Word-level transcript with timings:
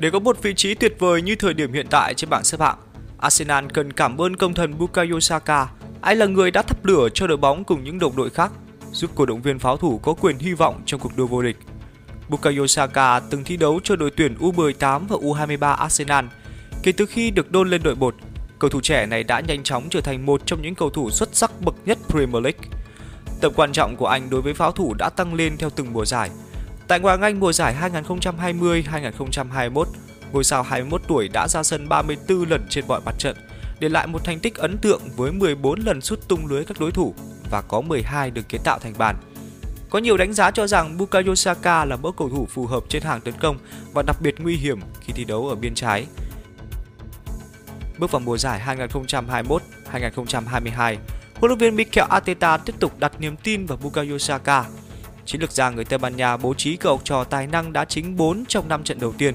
Để 0.00 0.10
có 0.10 0.18
một 0.18 0.42
vị 0.42 0.54
trí 0.54 0.74
tuyệt 0.74 0.96
vời 0.98 1.22
như 1.22 1.34
thời 1.36 1.54
điểm 1.54 1.72
hiện 1.72 1.86
tại 1.90 2.14
trên 2.14 2.30
bảng 2.30 2.44
xếp 2.44 2.60
hạng, 2.60 2.76
Arsenal 3.18 3.64
cần 3.74 3.92
cảm 3.92 4.20
ơn 4.20 4.36
công 4.36 4.54
thần 4.54 4.78
Bukayo 4.78 5.20
Saka. 5.20 5.66
Anh 6.00 6.18
là 6.18 6.26
người 6.26 6.50
đã 6.50 6.62
thắp 6.62 6.84
lửa 6.84 7.08
cho 7.14 7.26
đội 7.26 7.36
bóng 7.36 7.64
cùng 7.64 7.84
những 7.84 7.98
đồng 7.98 8.16
đội 8.16 8.30
khác, 8.30 8.52
giúp 8.92 9.10
cổ 9.14 9.26
động 9.26 9.42
viên 9.42 9.58
pháo 9.58 9.76
thủ 9.76 9.98
có 9.98 10.14
quyền 10.14 10.38
hy 10.38 10.52
vọng 10.52 10.82
trong 10.86 11.00
cuộc 11.00 11.16
đua 11.16 11.26
vô 11.26 11.42
địch. 11.42 11.56
Bukayo 12.28 12.66
Saka 12.66 13.20
từng 13.20 13.44
thi 13.44 13.56
đấu 13.56 13.80
cho 13.84 13.96
đội 13.96 14.10
tuyển 14.10 14.34
U18 14.40 15.06
và 15.08 15.16
U23 15.16 15.74
Arsenal. 15.74 16.24
Kể 16.82 16.92
từ 16.92 17.06
khi 17.06 17.30
được 17.30 17.52
đôn 17.52 17.70
lên 17.70 17.82
đội 17.82 17.94
bột, 17.94 18.14
cầu 18.58 18.70
thủ 18.70 18.80
trẻ 18.80 19.06
này 19.06 19.24
đã 19.24 19.40
nhanh 19.40 19.62
chóng 19.62 19.88
trở 19.90 20.00
thành 20.00 20.26
một 20.26 20.42
trong 20.46 20.62
những 20.62 20.74
cầu 20.74 20.90
thủ 20.90 21.10
xuất 21.10 21.28
sắc 21.32 21.60
bậc 21.60 21.74
nhất 21.84 21.98
Premier 22.08 22.44
League. 22.44 22.68
Tầm 23.40 23.52
quan 23.56 23.72
trọng 23.72 23.96
của 23.96 24.06
anh 24.06 24.30
đối 24.30 24.42
với 24.42 24.54
pháo 24.54 24.72
thủ 24.72 24.94
đã 24.94 25.08
tăng 25.08 25.34
lên 25.34 25.56
theo 25.58 25.70
từng 25.70 25.92
mùa 25.92 26.04
giải. 26.04 26.30
Tại 26.90 27.00
Ngoại 27.00 27.16
hạng 27.16 27.22
Anh 27.22 27.40
mùa 27.40 27.52
giải 27.52 27.74
2020-2021, 27.92 29.84
ngôi 30.32 30.44
sao 30.44 30.62
21 30.62 31.02
tuổi 31.08 31.28
đã 31.28 31.48
ra 31.48 31.62
sân 31.62 31.88
34 31.88 32.50
lần 32.50 32.66
trên 32.70 32.84
mọi 32.88 33.00
mặt 33.04 33.14
trận, 33.18 33.36
để 33.80 33.88
lại 33.88 34.06
một 34.06 34.24
thành 34.24 34.40
tích 34.40 34.54
ấn 34.54 34.78
tượng 34.78 35.02
với 35.16 35.32
14 35.32 35.80
lần 35.80 36.00
sút 36.00 36.28
tung 36.28 36.46
lưới 36.46 36.64
các 36.64 36.80
đối 36.80 36.90
thủ 36.90 37.14
và 37.50 37.62
có 37.62 37.80
12 37.80 38.30
được 38.30 38.48
kiến 38.48 38.60
tạo 38.64 38.78
thành 38.78 38.94
bàn. 38.98 39.16
Có 39.90 39.98
nhiều 39.98 40.16
đánh 40.16 40.32
giá 40.32 40.50
cho 40.50 40.66
rằng 40.66 40.98
Bukayo 40.98 41.34
Saka 41.34 41.84
là 41.84 41.96
mẫu 41.96 42.12
cầu 42.12 42.28
thủ 42.28 42.46
phù 42.50 42.66
hợp 42.66 42.84
trên 42.88 43.02
hàng 43.02 43.20
tấn 43.20 43.34
công 43.40 43.58
và 43.92 44.02
đặc 44.02 44.16
biệt 44.20 44.34
nguy 44.38 44.56
hiểm 44.56 44.80
khi 45.00 45.12
thi 45.12 45.24
đấu 45.24 45.48
ở 45.48 45.54
biên 45.54 45.74
trái. 45.74 46.06
Bước 47.98 48.10
vào 48.10 48.20
mùa 48.20 48.38
giải 48.38 48.60
2021-2022, 49.92 50.96
huấn 51.34 51.48
luyện 51.48 51.58
viên 51.58 51.76
Mikel 51.76 52.04
Arteta 52.10 52.56
tiếp 52.56 52.74
tục 52.80 52.98
đặt 52.98 53.12
niềm 53.20 53.36
tin 53.36 53.66
vào 53.66 53.78
Bukayo 53.82 54.18
Saka. 54.18 54.64
Chiến 55.30 55.40
lược 55.40 55.52
gia 55.52 55.70
người 55.70 55.84
Tây 55.84 55.98
Ban 55.98 56.16
Nha 56.16 56.36
bố 56.36 56.54
trí 56.54 56.76
cầu 56.76 57.00
trò 57.04 57.24
tài 57.24 57.46
năng 57.46 57.72
đã 57.72 57.84
chính 57.84 58.16
4 58.16 58.44
trong 58.48 58.68
5 58.68 58.84
trận 58.84 59.00
đầu 59.00 59.12
tiên. 59.18 59.34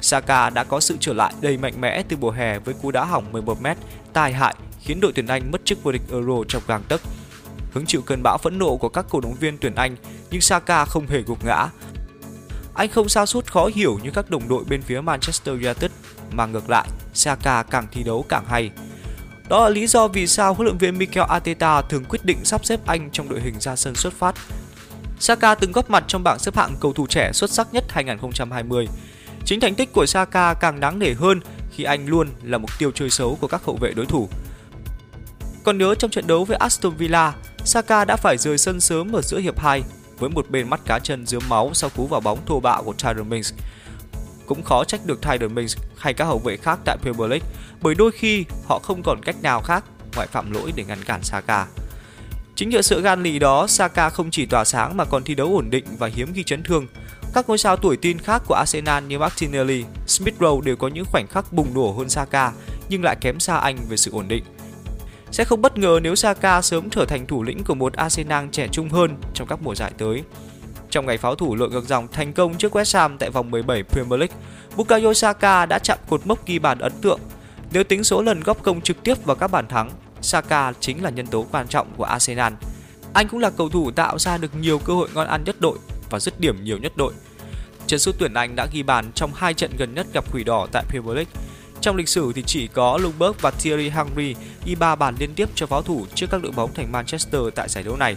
Saka 0.00 0.50
đã 0.50 0.64
có 0.64 0.80
sự 0.80 0.96
trở 1.00 1.12
lại 1.12 1.32
đầy 1.40 1.56
mạnh 1.56 1.80
mẽ 1.80 2.02
từ 2.08 2.16
mùa 2.16 2.30
hè 2.30 2.58
với 2.58 2.74
cú 2.82 2.90
đá 2.90 3.04
hỏng 3.04 3.32
11m 3.32 3.74
tai 4.12 4.32
hại 4.32 4.54
khiến 4.80 5.00
đội 5.00 5.12
tuyển 5.14 5.26
Anh 5.26 5.50
mất 5.50 5.64
chức 5.64 5.82
vô 5.82 5.92
địch 5.92 6.02
Euro 6.10 6.34
trong 6.48 6.62
gang 6.66 6.82
tấc. 6.88 7.00
Hứng 7.72 7.86
chịu 7.86 8.02
cơn 8.02 8.22
bão 8.22 8.38
phẫn 8.38 8.58
nộ 8.58 8.76
của 8.76 8.88
các 8.88 9.06
cổ 9.10 9.20
động 9.20 9.34
viên 9.34 9.58
tuyển 9.58 9.74
Anh, 9.74 9.96
nhưng 10.30 10.40
Saka 10.40 10.84
không 10.84 11.06
hề 11.06 11.22
gục 11.22 11.44
ngã. 11.44 11.68
Anh 12.74 12.88
không 12.88 13.08
sa 13.08 13.26
sút 13.26 13.46
khó 13.46 13.70
hiểu 13.74 13.98
như 14.02 14.10
các 14.10 14.30
đồng 14.30 14.48
đội 14.48 14.64
bên 14.64 14.82
phía 14.82 15.00
Manchester 15.00 15.54
United, 15.54 15.90
mà 16.32 16.46
ngược 16.46 16.70
lại, 16.70 16.88
Saka 17.14 17.62
càng 17.62 17.86
thi 17.92 18.02
đấu 18.02 18.24
càng 18.28 18.44
hay. 18.48 18.70
Đó 19.48 19.64
là 19.64 19.68
lý 19.68 19.86
do 19.86 20.08
vì 20.08 20.26
sao 20.26 20.54
huấn 20.54 20.66
luyện 20.66 20.78
viên 20.78 20.98
Mikel 20.98 21.24
Arteta 21.28 21.82
thường 21.82 22.04
quyết 22.04 22.24
định 22.24 22.44
sắp 22.44 22.64
xếp 22.64 22.80
anh 22.86 23.10
trong 23.12 23.28
đội 23.28 23.40
hình 23.40 23.60
ra 23.60 23.76
sân 23.76 23.94
xuất 23.94 24.12
phát. 24.12 24.34
Saka 25.18 25.54
từng 25.54 25.72
góp 25.72 25.90
mặt 25.90 26.04
trong 26.06 26.22
bảng 26.22 26.38
xếp 26.38 26.56
hạng 26.56 26.74
cầu 26.80 26.92
thủ 26.92 27.06
trẻ 27.06 27.30
xuất 27.32 27.50
sắc 27.50 27.74
nhất 27.74 27.84
2020. 27.88 28.88
Chính 29.44 29.60
thành 29.60 29.74
tích 29.74 29.92
của 29.92 30.06
Saka 30.06 30.54
càng 30.54 30.80
đáng 30.80 30.98
nể 30.98 31.12
hơn 31.12 31.40
khi 31.72 31.84
anh 31.84 32.06
luôn 32.06 32.28
là 32.42 32.58
mục 32.58 32.70
tiêu 32.78 32.90
chơi 32.94 33.10
xấu 33.10 33.38
của 33.40 33.46
các 33.46 33.64
hậu 33.64 33.76
vệ 33.76 33.92
đối 33.96 34.06
thủ. 34.06 34.28
Còn 35.64 35.78
nhớ 35.78 35.94
trong 35.94 36.10
trận 36.10 36.26
đấu 36.26 36.44
với 36.44 36.56
Aston 36.56 36.96
Villa, 36.96 37.34
Saka 37.64 38.04
đã 38.04 38.16
phải 38.16 38.38
rời 38.38 38.58
sân 38.58 38.80
sớm 38.80 39.12
ở 39.12 39.22
giữa 39.22 39.38
hiệp 39.38 39.58
2 39.58 39.82
với 40.18 40.30
một 40.30 40.50
bên 40.50 40.70
mắt 40.70 40.80
cá 40.86 40.98
chân 40.98 41.26
dướm 41.26 41.42
máu 41.48 41.70
sau 41.74 41.90
cú 41.96 42.06
vào 42.06 42.20
bóng 42.20 42.38
thô 42.46 42.60
bạo 42.60 42.82
của 42.82 42.92
Tyron 42.92 43.28
Mings. 43.28 43.52
Cũng 44.46 44.62
khó 44.62 44.84
trách 44.84 45.06
được 45.06 45.22
Tyron 45.22 45.54
Mings 45.54 45.76
hay 45.98 46.14
các 46.14 46.24
hậu 46.24 46.38
vệ 46.38 46.56
khác 46.56 46.78
tại 46.84 46.96
Premier 47.02 47.30
League 47.30 47.46
bởi 47.80 47.94
đôi 47.94 48.12
khi 48.12 48.44
họ 48.68 48.78
không 48.78 49.02
còn 49.02 49.20
cách 49.22 49.42
nào 49.42 49.62
khác 49.62 49.84
ngoại 50.16 50.26
phạm 50.26 50.52
lỗi 50.52 50.72
để 50.76 50.84
ngăn 50.84 51.02
cản 51.04 51.22
Saka. 51.22 51.66
Chính 52.56 52.68
nhờ 52.68 52.82
sự 52.82 53.00
gan 53.00 53.22
lì 53.22 53.38
đó, 53.38 53.66
Saka 53.66 54.10
không 54.10 54.30
chỉ 54.30 54.46
tỏa 54.46 54.64
sáng 54.64 54.96
mà 54.96 55.04
còn 55.04 55.24
thi 55.24 55.34
đấu 55.34 55.54
ổn 55.54 55.70
định 55.70 55.84
và 55.98 56.06
hiếm 56.06 56.32
ghi 56.34 56.42
chấn 56.42 56.62
thương. 56.62 56.86
Các 57.34 57.48
ngôi 57.48 57.58
sao 57.58 57.76
tuổi 57.76 57.96
tin 57.96 58.18
khác 58.18 58.42
của 58.46 58.54
Arsenal 58.54 59.04
như 59.04 59.18
Martinelli, 59.18 59.84
Smith 60.06 60.38
Rowe 60.38 60.60
đều 60.60 60.76
có 60.76 60.88
những 60.88 61.04
khoảnh 61.04 61.26
khắc 61.26 61.52
bùng 61.52 61.74
nổ 61.74 61.92
hơn 61.92 62.08
Saka 62.08 62.52
nhưng 62.88 63.04
lại 63.04 63.16
kém 63.20 63.40
xa 63.40 63.56
anh 63.56 63.76
về 63.88 63.96
sự 63.96 64.10
ổn 64.10 64.28
định. 64.28 64.44
Sẽ 65.30 65.44
không 65.44 65.62
bất 65.62 65.78
ngờ 65.78 66.00
nếu 66.02 66.14
Saka 66.14 66.62
sớm 66.62 66.90
trở 66.90 67.04
thành 67.04 67.26
thủ 67.26 67.42
lĩnh 67.42 67.64
của 67.64 67.74
một 67.74 67.92
Arsenal 67.92 68.46
trẻ 68.52 68.68
trung 68.72 68.88
hơn 68.88 69.16
trong 69.34 69.48
các 69.48 69.62
mùa 69.62 69.74
giải 69.74 69.92
tới. 69.98 70.22
Trong 70.90 71.06
ngày 71.06 71.18
pháo 71.18 71.34
thủ 71.34 71.56
lội 71.56 71.70
ngược 71.70 71.88
dòng 71.88 72.08
thành 72.08 72.32
công 72.32 72.54
trước 72.58 72.76
West 72.76 72.98
Ham 72.98 73.18
tại 73.18 73.30
vòng 73.30 73.50
17 73.50 73.82
Premier 73.82 74.20
League, 74.20 74.36
Bukayo 74.76 75.14
Saka 75.14 75.66
đã 75.66 75.78
chạm 75.78 75.98
cột 76.08 76.26
mốc 76.26 76.46
ghi 76.46 76.58
bàn 76.58 76.78
ấn 76.78 76.92
tượng. 77.02 77.20
Nếu 77.72 77.84
tính 77.84 78.04
số 78.04 78.22
lần 78.22 78.40
góp 78.40 78.62
công 78.62 78.80
trực 78.80 79.02
tiếp 79.02 79.24
vào 79.24 79.36
các 79.36 79.50
bàn 79.50 79.68
thắng, 79.68 79.90
Saka 80.24 80.72
chính 80.80 81.02
là 81.02 81.10
nhân 81.10 81.26
tố 81.26 81.46
quan 81.52 81.68
trọng 81.68 81.92
của 81.96 82.04
Arsenal. 82.04 82.52
Anh 83.14 83.28
cũng 83.28 83.40
là 83.40 83.50
cầu 83.50 83.68
thủ 83.68 83.90
tạo 83.90 84.18
ra 84.18 84.38
được 84.38 84.54
nhiều 84.54 84.78
cơ 84.78 84.94
hội 84.94 85.08
ngon 85.14 85.26
ăn 85.26 85.44
nhất 85.44 85.56
đội 85.60 85.78
và 86.10 86.20
dứt 86.20 86.40
điểm 86.40 86.64
nhiều 86.64 86.78
nhất 86.78 86.92
đội. 86.96 87.12
Chân 87.86 88.00
sút 88.00 88.14
tuyển 88.18 88.34
Anh 88.34 88.56
đã 88.56 88.66
ghi 88.72 88.82
bàn 88.82 89.12
trong 89.14 89.30
hai 89.34 89.54
trận 89.54 89.70
gần 89.78 89.94
nhất 89.94 90.06
gặp 90.12 90.24
Quỷ 90.32 90.44
Đỏ 90.44 90.66
tại 90.72 90.84
Premier 90.88 91.14
League. 91.14 91.32
Trong 91.80 91.96
lịch 91.96 92.08
sử 92.08 92.32
thì 92.32 92.42
chỉ 92.46 92.66
có 92.66 92.98
Lundberg 92.98 93.32
và 93.40 93.50
Thierry 93.50 93.90
Henry 93.90 94.34
ghi 94.64 94.74
ba 94.74 94.94
bàn 94.94 95.14
liên 95.18 95.34
tiếp 95.34 95.48
cho 95.54 95.66
pháo 95.66 95.82
thủ 95.82 96.06
trước 96.14 96.26
các 96.30 96.42
đội 96.42 96.52
bóng 96.52 96.74
thành 96.74 96.92
Manchester 96.92 97.42
tại 97.54 97.68
giải 97.68 97.84
đấu 97.84 97.96
này. 97.96 98.16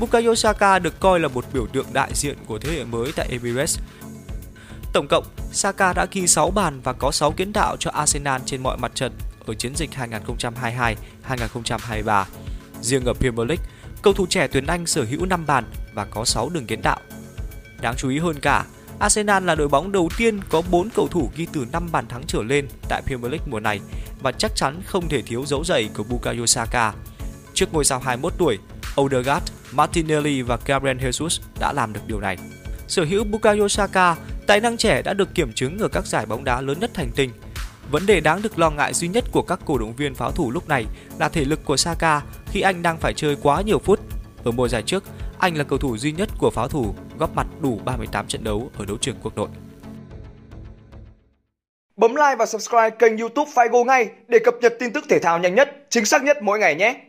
Bukayo 0.00 0.34
Saka 0.34 0.78
được 0.78 1.00
coi 1.00 1.20
là 1.20 1.28
một 1.28 1.44
biểu 1.52 1.66
tượng 1.66 1.86
đại 1.92 2.10
diện 2.14 2.36
của 2.46 2.58
thế 2.58 2.72
hệ 2.72 2.84
mới 2.84 3.12
tại 3.16 3.28
Emirates. 3.30 3.78
Tổng 4.92 5.06
cộng, 5.08 5.24
Saka 5.52 5.92
đã 5.92 6.06
ghi 6.12 6.26
6 6.26 6.50
bàn 6.50 6.80
và 6.84 6.92
có 6.92 7.10
6 7.10 7.32
kiến 7.32 7.52
tạo 7.52 7.76
cho 7.76 7.90
Arsenal 7.90 8.40
trên 8.46 8.62
mọi 8.62 8.76
mặt 8.76 8.92
trận 8.94 9.12
ở 9.48 9.54
chiến 9.54 9.76
dịch 9.76 9.90
2022-2023. 11.28 12.24
Riêng 12.82 13.04
ở 13.04 13.12
Premier 13.12 13.48
League, 13.48 13.64
cầu 14.02 14.12
thủ 14.12 14.26
trẻ 14.26 14.48
tuyển 14.48 14.66
Anh 14.66 14.86
sở 14.86 15.04
hữu 15.04 15.26
5 15.26 15.46
bàn 15.46 15.64
và 15.94 16.04
có 16.04 16.24
6 16.24 16.48
đường 16.48 16.66
kiến 16.66 16.82
tạo. 16.82 16.98
Đáng 17.80 17.94
chú 17.96 18.08
ý 18.08 18.18
hơn 18.18 18.40
cả, 18.40 18.64
Arsenal 18.98 19.44
là 19.44 19.54
đội 19.54 19.68
bóng 19.68 19.92
đầu 19.92 20.08
tiên 20.18 20.40
có 20.48 20.62
4 20.70 20.90
cầu 20.90 21.08
thủ 21.08 21.30
ghi 21.36 21.46
từ 21.52 21.66
5 21.72 21.88
bàn 21.92 22.08
thắng 22.08 22.22
trở 22.26 22.42
lên 22.42 22.68
tại 22.88 23.02
Premier 23.06 23.32
League 23.32 23.46
mùa 23.50 23.60
này 23.60 23.80
và 24.22 24.32
chắc 24.32 24.52
chắn 24.54 24.82
không 24.86 25.08
thể 25.08 25.22
thiếu 25.22 25.46
dấu 25.46 25.64
giày 25.64 25.90
của 25.96 26.04
Bukayo 26.04 26.46
Saka. 26.46 26.92
Trước 27.54 27.74
ngôi 27.74 27.84
sao 27.84 27.98
21 27.98 28.32
tuổi, 28.38 28.58
Odegaard, 29.00 29.52
Martinelli 29.72 30.42
và 30.42 30.58
Gabriel 30.66 30.98
Jesus 30.98 31.40
đã 31.60 31.72
làm 31.72 31.92
được 31.92 32.00
điều 32.06 32.20
này. 32.20 32.36
Sở 32.88 33.04
hữu 33.04 33.24
Bukayo 33.24 33.68
Saka, 33.68 34.16
tài 34.46 34.60
năng 34.60 34.76
trẻ 34.76 35.02
đã 35.02 35.14
được 35.14 35.34
kiểm 35.34 35.52
chứng 35.52 35.78
ở 35.78 35.88
các 35.88 36.06
giải 36.06 36.26
bóng 36.26 36.44
đá 36.44 36.60
lớn 36.60 36.80
nhất 36.80 36.96
hành 36.96 37.10
tinh. 37.16 37.30
Vấn 37.90 38.06
đề 38.06 38.20
đáng 38.20 38.42
được 38.42 38.58
lo 38.58 38.70
ngại 38.70 38.94
duy 38.94 39.08
nhất 39.08 39.24
của 39.32 39.42
các 39.42 39.58
cổ 39.64 39.78
động 39.78 39.94
viên 39.96 40.14
pháo 40.14 40.32
thủ 40.32 40.50
lúc 40.50 40.68
này 40.68 40.84
là 41.18 41.28
thể 41.28 41.44
lực 41.44 41.64
của 41.64 41.76
Saka 41.76 42.22
khi 42.46 42.60
anh 42.60 42.82
đang 42.82 42.98
phải 42.98 43.12
chơi 43.14 43.36
quá 43.42 43.62
nhiều 43.62 43.78
phút. 43.78 44.00
Ở 44.44 44.50
mùa 44.50 44.68
giải 44.68 44.82
trước, 44.82 45.04
anh 45.38 45.56
là 45.56 45.64
cầu 45.64 45.78
thủ 45.78 45.96
duy 45.96 46.12
nhất 46.12 46.28
của 46.38 46.50
pháo 46.50 46.68
thủ 46.68 46.94
góp 47.18 47.34
mặt 47.34 47.46
đủ 47.60 47.80
38 47.84 48.26
trận 48.26 48.44
đấu 48.44 48.70
ở 48.78 48.84
đấu 48.84 48.96
trường 49.00 49.16
quốc 49.22 49.36
nội. 49.36 49.48
Bấm 51.96 52.14
like 52.14 52.36
và 52.38 52.46
subscribe 52.46 52.90
kênh 52.90 53.18
YouTube 53.18 53.50
Figo 53.54 53.84
ngay 53.84 54.08
để 54.28 54.38
cập 54.44 54.54
nhật 54.60 54.74
tin 54.78 54.92
tức 54.92 55.04
thể 55.08 55.18
thao 55.18 55.38
nhanh 55.38 55.54
nhất, 55.54 55.86
chính 55.88 56.04
xác 56.04 56.22
nhất 56.22 56.36
mỗi 56.42 56.58
ngày 56.58 56.74
nhé. 56.74 57.07